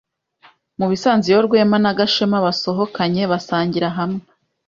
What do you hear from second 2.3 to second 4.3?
basohokanye basangira hamwe,